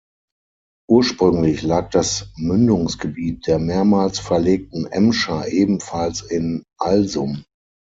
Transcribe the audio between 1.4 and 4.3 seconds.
lag das Mündungsgebiet der mehrmals